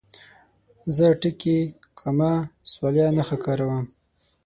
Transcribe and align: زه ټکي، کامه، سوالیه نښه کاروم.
زه 0.95 1.05
ټکي، 1.21 1.59
کامه، 1.99 2.33
سوالیه 2.71 3.07
نښه 3.17 3.37
کاروم. 3.43 3.85